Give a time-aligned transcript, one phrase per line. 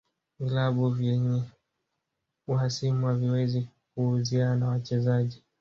[0.39, 1.43] Vilabu vyenye
[2.47, 5.43] uhasimu haviwezi kuuziana wachezaji